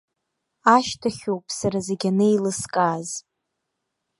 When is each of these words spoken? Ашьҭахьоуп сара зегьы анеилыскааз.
Ашьҭахьоуп 0.75 1.45
сара 1.59 1.79
зегьы 1.87 2.09
анеилыскааз. 2.11 3.09